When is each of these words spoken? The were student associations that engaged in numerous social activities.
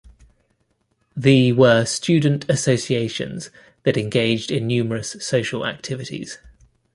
The 1.15 1.51
were 1.51 1.85
student 1.85 2.49
associations 2.49 3.51
that 3.83 3.97
engaged 3.97 4.49
in 4.49 4.65
numerous 4.65 5.11
social 5.23 5.63
activities. 5.63 6.39